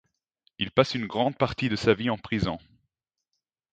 Il 0.57 0.71
passe 0.71 0.95
une 0.95 1.05
grande 1.05 1.37
partie 1.37 1.69
de 1.69 1.75
sa 1.75 1.93
vie 1.93 2.09
en 2.09 2.17
prison. 2.17 2.57